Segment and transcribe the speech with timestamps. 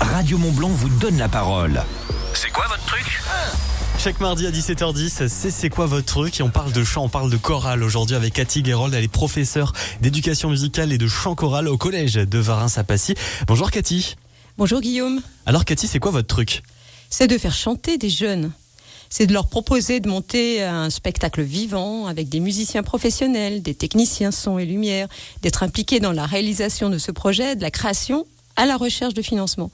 [0.00, 1.82] Radio Montblanc vous donne la parole.
[2.34, 3.20] C'est quoi votre truc
[3.98, 7.08] Chaque mardi à 17h10, c'est C'est quoi votre truc Et on parle de chant, on
[7.08, 8.92] parle de chorale aujourd'hui avec Cathy Guérold.
[8.94, 13.14] Elle est professeure d'éducation musicale et de chant choral au collège de Varins-à-Passy.
[13.46, 14.16] Bonjour Cathy.
[14.58, 15.20] Bonjour Guillaume.
[15.46, 16.62] Alors Cathy, c'est quoi votre truc
[17.08, 18.52] C'est de faire chanter des jeunes.
[19.10, 24.30] C'est de leur proposer de monter un spectacle vivant avec des musiciens professionnels, des techniciens
[24.30, 25.08] son et lumière,
[25.42, 28.24] d'être impliqués dans la réalisation de ce projet, de la création
[28.60, 29.70] à la recherche de financement.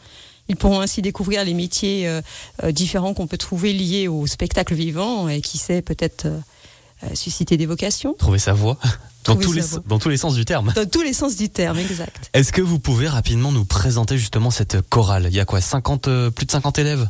[0.49, 2.23] Ils pourront ainsi découvrir les métiers euh,
[2.63, 7.57] euh, différents qu'on peut trouver liés au spectacle vivant et qui sait peut-être euh, susciter
[7.57, 8.15] des vocations.
[8.15, 8.79] Trouver sa voix
[9.25, 10.73] dans Trouver tous, sa les, dans tous les sens du terme.
[10.77, 12.31] Dans tous les sens du terme, exact.
[12.33, 15.27] Est-ce que vous pouvez rapidement nous présenter justement cette chorale?
[15.29, 17.09] Il y a quoi 50, euh, Plus de 50 élèves?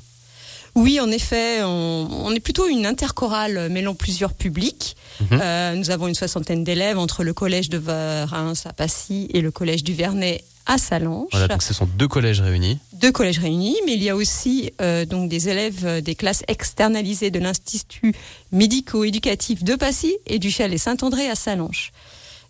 [0.75, 4.97] Oui, en effet, on, on est plutôt une interchorale mêlant plusieurs publics.
[5.20, 5.41] Mhm.
[5.41, 9.51] Euh, nous avons une soixantaine d'élèves entre le collège de Varins à Passy et le
[9.51, 11.29] collège du Vernet à Salanches.
[11.33, 12.79] Voilà, donc ce sont deux collèges réunis.
[12.93, 16.42] deux collèges réunis, mais il y a aussi euh, donc des élèves euh, des classes
[16.48, 18.14] externalisées de l'Institut
[18.53, 21.92] médico-éducatif de Passy et du Chalet Saint-André à Salanches.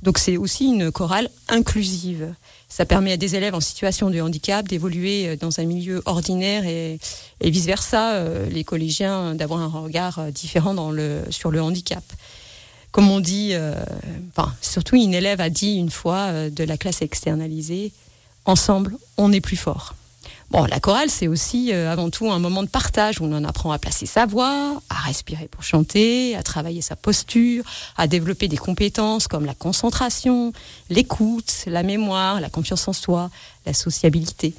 [0.02, 2.34] Donc c'est aussi une chorale inclusive.
[2.68, 6.66] Ça permet à des élèves en situation de handicap d'évoluer euh, dans un milieu ordinaire
[6.66, 6.98] et,
[7.40, 12.04] et vice-versa, les collégiens d'avoir un regard différent dans le, sur le handicap.
[12.96, 13.74] Comme on dit, euh,
[14.34, 17.92] enfin, surtout une élève a dit une fois euh, de la classe externalisée,
[18.46, 19.94] ensemble, on est plus fort.
[20.50, 23.42] Bon, la chorale, c'est aussi euh, avant tout un moment de partage où on en
[23.44, 27.64] apprend à placer sa voix, à respirer pour chanter, à travailler sa posture,
[27.96, 30.52] à développer des compétences comme la concentration,
[30.88, 33.28] l'écoute, la mémoire, la confiance en soi,
[33.66, 34.54] la sociabilité.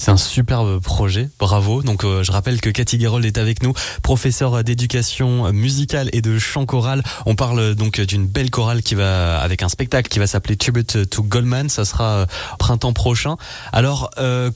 [0.00, 1.82] C'est un superbe projet, bravo.
[1.82, 6.38] Donc euh, je rappelle que Cathy Guérold est avec nous, professeure d'éducation musicale et de
[6.38, 7.02] chant choral.
[7.26, 10.56] On parle euh, donc d'une belle chorale qui va avec un spectacle qui va s'appeler
[10.56, 11.68] Tribute to Goldman.
[11.68, 12.26] Ça sera euh,
[12.58, 13.36] printemps prochain.
[13.74, 14.10] Alors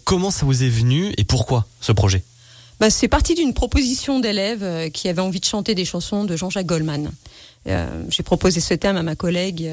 [0.05, 2.25] comment ça vous est venu et pourquoi ce projet?
[2.81, 6.65] Bah, c'est parti d'une proposition d'élèves qui avaient envie de chanter des chansons de Jean-Jacques
[6.65, 7.11] Goldman.
[7.67, 9.71] J'ai proposé ce thème à ma collègue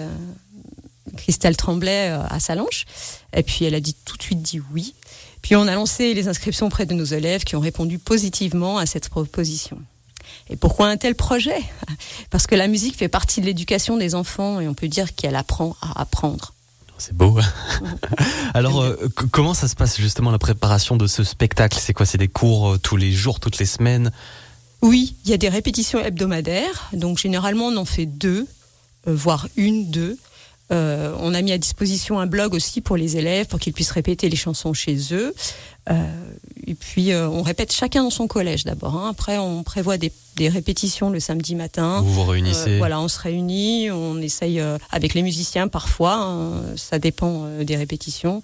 [1.15, 2.85] Christelle Tremblay à Salanches,
[3.33, 4.93] et puis elle a dit tout de suite dit oui.
[5.41, 8.85] Puis on a lancé les inscriptions auprès de nos élèves qui ont répondu positivement à
[8.85, 9.79] cette proposition.
[10.49, 11.61] Et pourquoi un tel projet?
[12.29, 15.35] Parce que la musique fait partie de l'éducation des enfants et on peut dire qu'elle
[15.35, 16.53] apprend à apprendre.
[16.97, 17.39] C'est beau.
[18.53, 18.95] Alors euh,
[19.31, 21.79] comment ça se passe justement la préparation de ce spectacle?
[21.81, 22.05] C'est quoi?
[22.05, 24.11] C'est des cours euh, tous les jours, toutes les semaines?
[24.81, 26.89] Oui, il y a des répétitions hebdomadaires.
[26.93, 28.47] Donc généralement, on en fait deux,
[29.07, 30.17] euh, voire une, deux.
[30.71, 33.91] Euh, on a mis à disposition un blog aussi pour les élèves, pour qu'ils puissent
[33.91, 35.33] répéter les chansons chez eux.
[35.89, 36.03] Euh,
[36.65, 38.95] et puis, euh, on répète chacun dans son collège d'abord.
[38.95, 39.09] hein.
[39.09, 42.01] Après, on prévoit des, des répétitions le samedi matin.
[42.01, 44.61] Vous vous réunissez voilà, on se réunit, on essaye
[44.91, 48.41] avec les musiciens parfois, hein, ça dépend des répétitions.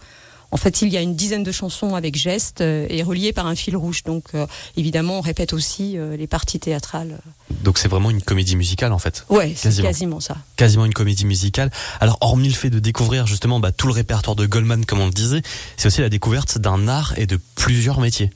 [0.52, 3.48] En fait, il y a une dizaine de chansons avec gestes euh, et reliées par
[3.48, 4.04] un fil rouge.
[4.04, 4.48] Donc, euh,
[4.78, 7.20] évidemment, on répète aussi euh, les parties théâtrales.
[7.64, 9.26] Donc c'est vraiment une comédie musicale en fait.
[9.30, 10.20] Ouais, c'est Quasiment.
[10.20, 10.38] ça.
[10.56, 11.70] quasiment une comédie musicale.
[12.00, 15.08] Alors, hormis le fait de découvrir justement bah, tout le répertoire de Goldman, comme on
[15.08, 15.42] le disait,
[15.76, 18.30] c'est aussi la découverte d'un art et de plusieurs métiers.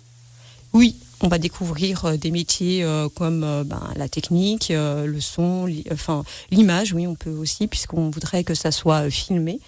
[0.73, 2.85] Oui, on va découvrir des métiers
[3.15, 5.67] comme ben, la technique, le son,
[6.49, 6.93] l'image.
[6.93, 9.59] Oui, on peut aussi, puisqu'on voudrait que ça soit filmé.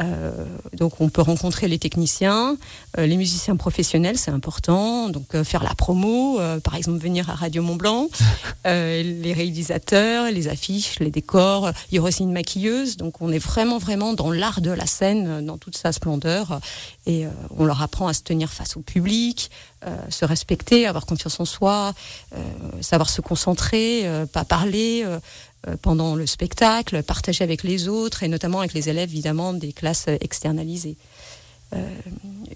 [0.00, 0.32] Euh,
[0.72, 2.56] donc on peut rencontrer les techniciens,
[2.98, 5.08] euh, les musiciens professionnels, c'est important.
[5.08, 8.08] Donc euh, faire la promo, par exemple venir à Radio Mont Blanc,
[8.64, 11.70] les réalisateurs, les affiches, les décors.
[11.90, 12.96] Il y aura aussi une maquilleuse.
[12.96, 16.60] Donc on est vraiment vraiment dans l'art de la scène, dans toute sa splendeur.
[17.06, 17.26] Et
[17.56, 19.50] on leur apprend à se tenir face au public,
[20.08, 21.92] se respecter, avoir confiance en soi,
[22.80, 25.04] savoir se concentrer, pas parler
[25.82, 30.06] pendant le spectacle, partager avec les autres et notamment avec les élèves évidemment des classes
[30.20, 30.96] externalisées.
[31.74, 31.88] Euh,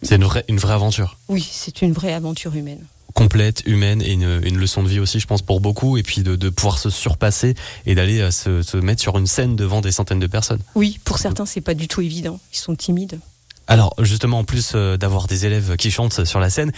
[0.03, 1.19] C'est une vraie, une vraie aventure.
[1.29, 2.85] oui, c'est une vraie aventure humaine.
[3.15, 5.97] Complète, humaine et une, une leçon de vie aussi, je pense, pour beaucoup.
[5.97, 7.55] Et puis de, de pouvoir se surpasser
[7.87, 10.61] et d'aller euh, se, se mettre sur une scène devant des centaines de personnes.
[10.75, 13.19] Oui, pour certains c'est pas du tout évident, ils sont timides.
[13.67, 16.71] Alors justement, en plus euh, d'avoir des élèves qui chantent sur la scène,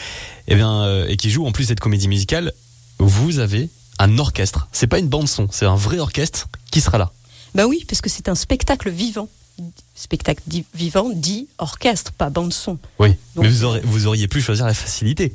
[0.48, 2.52] eh bien, euh, et qui jouent en plus cette comédie musicale,
[2.98, 3.68] vous avez
[4.00, 4.66] un orchestre.
[4.72, 7.12] C'est pas une bande son, c'est un vrai orchestre qui sera là.
[7.54, 9.28] Bah oui, parce que c'est un spectacle vivant.
[9.94, 10.42] Spectacle
[10.74, 12.78] vivant dit orchestre, pas bande son.
[12.98, 13.10] Oui.
[13.36, 15.34] Donc- Mais vous, aurez, vous auriez pu choisir la facilité.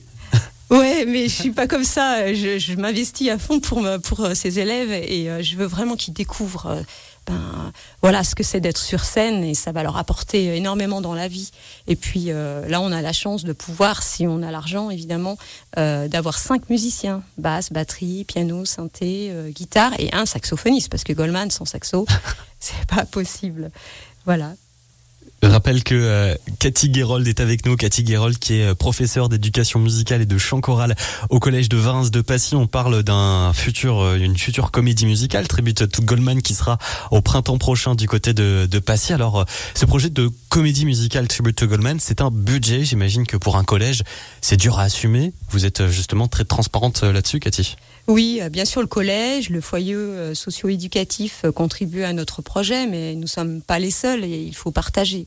[0.72, 2.34] Ouais, mais je suis pas comme ça.
[2.34, 6.14] Je, m'investis à fond pour pour euh, ces élèves et euh, je veux vraiment qu'ils
[6.14, 6.82] découvrent euh,
[7.28, 7.72] ben,
[8.02, 11.28] voilà ce que c'est d'être sur scène et ça va leur apporter énormément dans la
[11.28, 11.52] vie.
[11.88, 15.36] Et puis là, on a la chance de pouvoir, si on a l'argent évidemment,
[15.76, 21.66] d'avoir cinq musiciens basse, batterie, piano, synthé, guitare et un saxophoniste parce que Goldman sans
[21.66, 22.06] saxo,
[22.60, 23.72] c'est pas possible.
[24.26, 24.54] Voilà.
[25.46, 27.76] Je rappelle que euh, Cathy Guérold est avec nous.
[27.76, 30.96] Cathy Guérold qui est euh, professeure d'éducation musicale et de chant choral
[31.30, 32.56] au collège de Vins de Passy.
[32.56, 36.80] On parle d'un futur, euh, une future comédie musicale, Tribute to Goldman, qui sera
[37.12, 39.14] au printemps prochain du côté de, de Passy.
[39.14, 39.46] Alors,
[39.76, 42.84] ce projet de comédie musicale Tribute to Goldman, c'est un budget.
[42.84, 44.02] J'imagine que pour un collège,
[44.42, 45.32] c'est dur à assumer.
[45.52, 47.76] Vous êtes justement très transparente là-dessus, Cathy.
[48.08, 49.96] Oui, bien sûr, le collège, le foyer
[50.34, 54.72] socio-éducatif contribuent à notre projet, mais nous ne sommes pas les seuls et il faut
[54.72, 55.26] partager.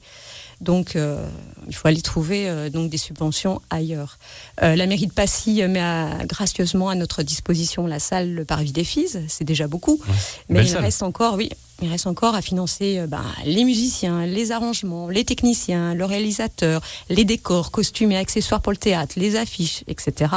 [0.60, 1.24] Donc, euh,
[1.68, 4.18] il faut aller trouver euh, donc des subventions ailleurs.
[4.62, 5.80] Euh, la mairie de Passy met
[6.24, 8.86] gracieusement à notre disposition la salle Le Parvis des.
[9.28, 10.00] C'est déjà beaucoup,
[10.48, 11.50] mais il reste encore, oui,
[11.82, 17.24] il reste encore à financer ben, les musiciens, les arrangements, les techniciens, le réalisateur, les
[17.24, 20.30] décors, costumes et accessoires pour le théâtre, les affiches, etc.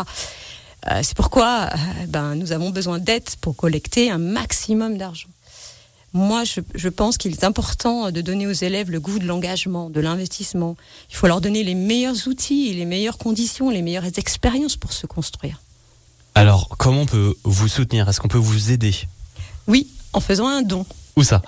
[1.04, 1.70] C'est pourquoi
[2.08, 5.30] ben, nous avons besoin d'aide pour collecter un maximum d'argent.
[6.14, 10.02] Moi, je, pense qu'il est important de donner aux élèves le goût de l'engagement, de
[10.02, 10.76] l'investissement.
[11.10, 15.08] Il faut leur donner les meilleurs outils, les meilleures conditions, les meilleures expériences pour se
[15.08, 15.62] construire.
[16.36, 18.10] Alors, comment on peut vous soutenir?
[18.10, 18.94] Est-ce qu'on peut vous aider?
[19.68, 20.86] Oui, en faisant un don.
[21.18, 21.42] Où ça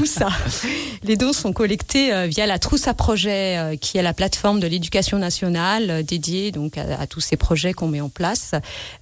[0.00, 0.28] Où ça
[1.02, 4.60] Les dons sont collectés euh, via la trousse à projets, euh, qui est la plateforme
[4.60, 8.52] de l'éducation nationale euh, dédiée donc à, tous ces projets qu'on met en place.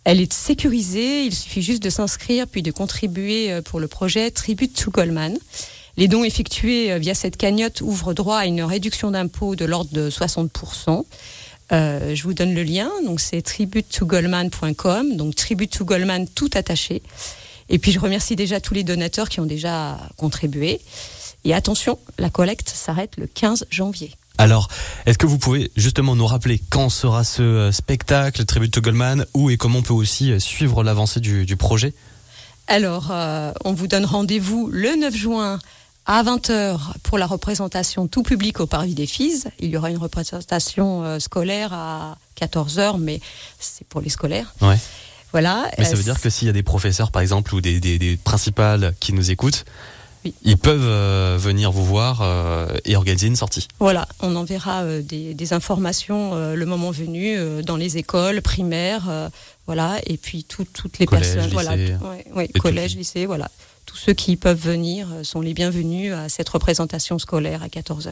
[0.04, 1.24] Elle est sécurisée.
[1.24, 5.36] Il suffit juste de s'inscrire puis de contribuer pour le projet Tribute to Goldman.
[5.96, 10.10] Les dons effectués via cette cagnotte ouvrent droit à une réduction d'impôt de l'ordre de
[10.10, 11.04] 60%.
[11.70, 17.02] je vous donne le lien, donc c'est tribute2goldman.com, donc tribute to Goldman tout attaché.
[17.68, 20.80] Et puis je remercie déjà tous les donateurs qui ont déjà contribué.
[21.44, 24.12] Et attention, la collecte s'arrête le 15 janvier.
[24.38, 24.68] Alors,
[25.06, 29.24] est-ce que vous pouvez justement nous rappeler quand sera ce euh, spectacle, Tribute to Goldman,
[29.32, 31.94] où et comment on peut aussi euh, suivre l'avancée du, projet?
[32.66, 35.58] Alors, euh, on vous donne rendez-vous le 9 juin
[36.04, 39.44] à 20h pour la représentation tout public au Parvis des Filles.
[39.58, 43.20] Il y aura une représentation scolaire à 14h, mais
[43.58, 44.54] c'est pour les scolaires.
[44.60, 44.76] Ouais.
[45.36, 45.70] Voilà.
[45.76, 48.16] Mais ça veut dire que s'il y a des professeurs, par exemple, ou des, des,
[48.16, 49.66] principales qui nous écoutent,
[50.42, 53.68] Ils peuvent euh, venir vous voir euh, et organiser une sortie.
[53.78, 59.30] Voilà, on enverra euh, des, informations le moment venu dans les écoles primaires,
[59.66, 61.76] voilà, et puis toutes les personnes, voilà,
[62.58, 63.50] collège, lycée, voilà,
[63.84, 68.08] tous ceux qui peuvent venir sont les bienvenus à cette représentation scolaire à 14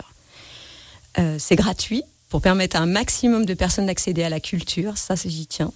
[1.17, 2.03] h c'est gratuit,
[2.35, 4.97] pour permettre à un maximum de personnes d'accéder à la culture.
[4.97, 5.71] Ça, j'y tiens.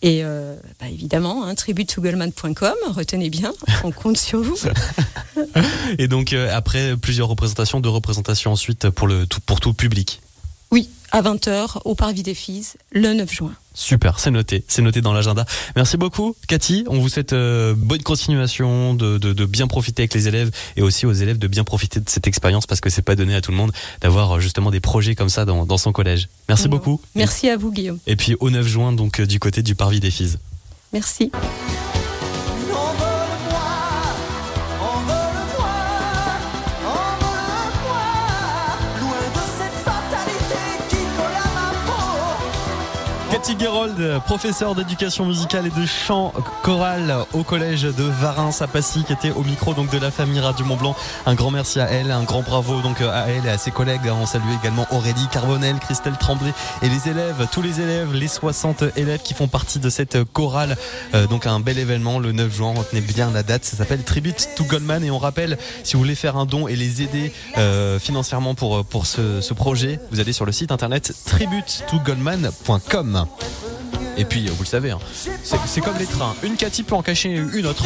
[0.00, 1.56] Et euh, bah, évidemment, hein,
[2.92, 3.52] retenez bien,
[3.82, 4.56] on compte sur vous.
[5.98, 10.20] Et donc, euh, après plusieurs représentations, deux représentations ensuite pour, le, tout, pour tout public
[10.70, 13.52] Oui, à 20h au Parvis des Filles, le 9 juin.
[13.74, 15.46] Super, c'est noté, c'est noté dans l'agenda.
[15.76, 16.84] Merci beaucoup, Cathy.
[16.88, 21.06] On vous souhaite euh, bonne continuation, de, de, bien profiter avec les élèves et aussi
[21.06, 23.52] aux élèves de bien profiter de cette expérience parce que c'est pas donné à tout
[23.52, 26.28] le monde d'avoir euh, justement des projets comme ça dans, dans son collège.
[26.48, 27.00] Merci beaucoup.
[27.14, 27.98] Merci à vous, Guillaume.
[28.06, 30.36] Et puis au 9 juin, donc euh, du côté du Parvis des Filles.
[30.92, 31.30] Merci.
[43.30, 46.32] Cathy Gerold, professeure d'éducation musicale et de chant
[46.62, 50.40] choral au collège de Varins à Passy, qui était au micro donc de la famille
[50.40, 50.96] Radio Mont Blanc.
[51.26, 54.00] Un grand merci à elle, un grand bravo donc à elle et à ses collègues.
[54.10, 58.84] On salue également Aurélie Carbonel, Christelle Tremblay et les élèves, tous les élèves, les 60
[58.96, 60.76] élèves qui font partie de cette chorale.
[61.14, 62.72] Euh, donc un bel événement le 9 juin.
[62.74, 63.64] Retenez bien la date.
[63.66, 66.76] Ça s'appelle Tribute to Goldman et on rappelle si vous voulez faire un don et
[66.76, 71.12] les aider euh, financièrement pour pour ce, ce projet, vous allez sur le site internet
[73.24, 73.26] tribute2goldman.com.
[74.16, 74.98] Et puis, vous le savez, hein,
[75.44, 76.34] c'est comme les trains.
[76.42, 77.84] Une Cathy peut en cacher une autre.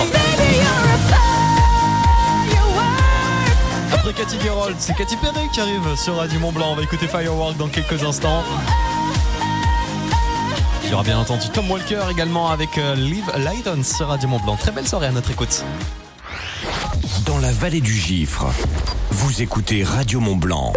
[3.93, 6.73] Après Cathy Gerold, c'est Cathy Perret qui arrive sur Radio Mont Blanc.
[6.73, 8.43] On va écouter Firework dans quelques instants.
[10.85, 14.41] Il y aura bien entendu Tom Walker également avec euh, Live Lighton sur Radio Mont
[14.41, 14.57] Blanc.
[14.57, 15.65] Très belle soirée à notre écoute.
[17.27, 18.47] Dans la vallée du Gifre,
[19.11, 20.73] vous écoutez Radio Mont Blanc.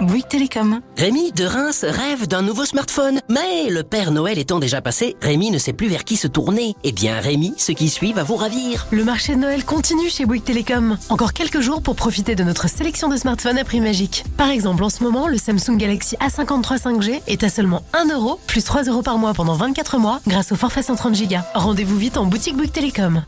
[0.00, 0.80] Bouygues Télécom.
[0.96, 3.20] Rémi de Reims rêve d'un nouveau smartphone.
[3.28, 6.74] Mais le Père Noël étant déjà passé, Rémi ne sait plus vers qui se tourner.
[6.84, 8.86] Eh bien, Rémi, ce qui suit va vous ravir.
[8.90, 10.96] Le marché de Noël continue chez Bouygues Télécom.
[11.10, 14.24] Encore quelques jours pour profiter de notre sélection de smartphones à prix magique.
[14.36, 18.40] Par exemple, en ce moment, le Samsung Galaxy A53 5G est à seulement 1 euro
[18.46, 21.36] plus 3 euros par mois pendant 24 mois grâce au forfait 130 Go.
[21.54, 23.22] Rendez-vous vite en boutique Bouygues Télécom.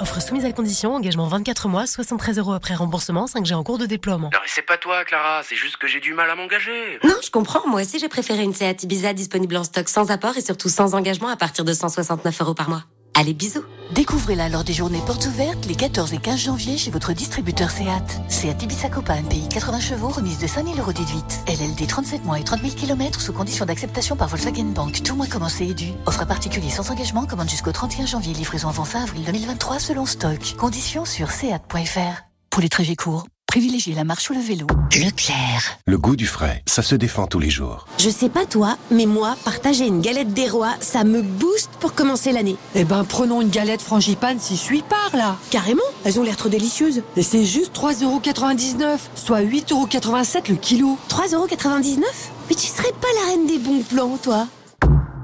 [0.00, 3.86] Offre soumise à condition, engagement 24 mois, 73 euros après remboursement, 5G en cours de
[3.86, 4.30] déploiement.
[4.32, 6.98] Non mais c'est pas toi Clara, c'est juste que j'ai du mal à m'engager.
[7.02, 10.36] Non, je comprends, moi aussi j'ai préféré une Seat Ibiza disponible en stock sans apport
[10.36, 12.84] et surtout sans engagement à partir de 169 euros par mois.
[13.20, 17.12] Allez, bisous Découvrez-la lors des journées portes ouvertes les 14 et 15 janvier chez votre
[17.12, 18.04] distributeur SEAT.
[18.28, 21.40] SEAT Ibiza Copa MPI 80 chevaux remise de 5000 euros déduite.
[21.48, 25.02] LLD 37 mois et 30 000 km sous condition d'acceptation par Volkswagen Bank.
[25.02, 25.88] Tout mois commencé et dû.
[26.06, 27.26] Offre à particulier sans engagement.
[27.26, 28.34] Commande jusqu'au 31 janvier.
[28.34, 30.54] Livraison avant fin avril 2023 selon stock.
[30.56, 32.22] Conditions sur seat.fr.
[32.50, 34.66] Pour les trajets courts, privilégiez la marche ou le vélo.
[34.94, 35.78] Leclerc.
[35.86, 37.86] Le goût du frais, ça se défend tous les jours.
[37.98, 41.94] Je sais pas toi, mais moi, partager une galette des rois, ça me booste pour
[41.94, 42.56] commencer l'année.
[42.74, 45.36] Eh ben, prenons une galette frangipane si je suis par là.
[45.50, 47.02] Carrément, elles ont l'air trop délicieuses.
[47.16, 50.98] Et c'est juste 3,99€, soit 8,87€ le kilo.
[51.08, 52.02] 3,99€
[52.48, 54.46] Mais tu serais pas la reine des bons plans, toi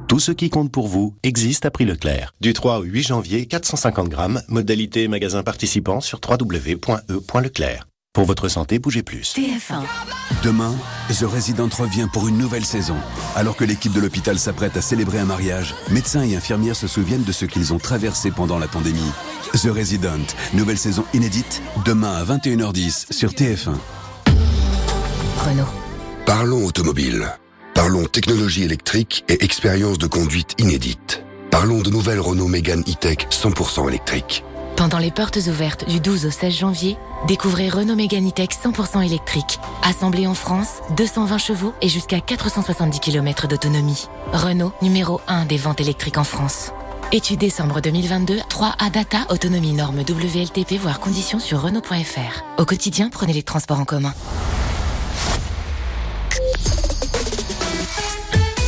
[0.09, 2.33] Tout ce qui compte pour vous existe à prix Leclerc.
[2.41, 7.87] Du 3 au 8 janvier, 450 grammes, modalité magasin participant sur www.e.leclerc.
[8.15, 9.35] Pour votre santé, bougez plus.
[9.35, 9.83] TF1.
[10.45, 10.73] Demain,
[11.09, 12.95] The Resident revient pour une nouvelle saison.
[13.35, 17.25] Alors que l'équipe de l'hôpital s'apprête à célébrer un mariage, médecins et infirmières se souviennent
[17.25, 19.11] de ce qu'ils ont traversé pendant la pandémie.
[19.55, 23.75] The Resident, nouvelle saison inédite, demain à 21h10 sur TF1.
[25.45, 25.67] Renault.
[26.25, 27.27] Parlons automobile.
[27.75, 31.25] Parlons technologie électrique et expérience de conduite inédite.
[31.51, 34.45] Parlons de nouvelles Renault Mégane E-Tech 100% électrique.
[34.77, 39.61] Pendant les portes ouvertes du 12 au 16 janvier, découvrez Renault Mégane E-Tech 100% électrique.
[39.83, 44.09] Assemblé en France, 220 chevaux et jusqu'à 470 km d'autonomie.
[44.33, 46.73] Renault, numéro 1 des ventes électriques en France.
[47.13, 52.45] Étude décembre 2022, 3A Data, autonomie norme WLTP, voire conditions sur Renault.fr.
[52.59, 54.13] Au quotidien, prenez les transports en commun.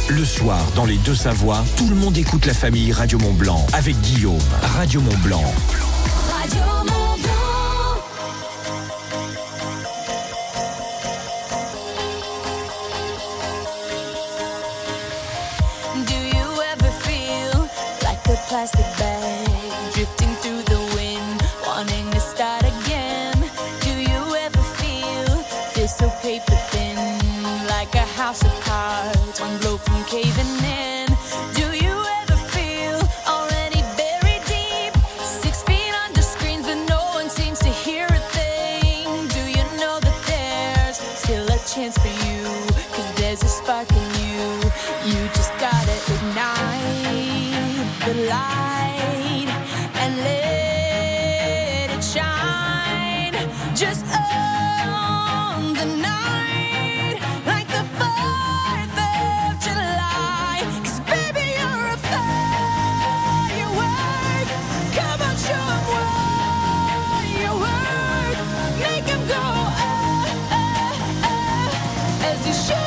[0.08, 3.66] Le soir, dans les deux Savoies, tout le monde écoute la famille Radio Mont Blanc
[3.72, 4.38] avec Guillaume.
[4.62, 5.18] Radio Mont
[6.26, 7.05] Blanc.
[48.06, 49.48] the light
[49.94, 53.34] and let it shine
[53.74, 54.06] just
[55.74, 59.58] the night like the 4th of
[61.00, 63.58] baby, you're a firework.
[64.94, 65.36] Come on,
[65.90, 66.06] what
[69.10, 69.44] you go,
[69.82, 70.62] uh, uh,
[71.26, 72.85] uh, as you should.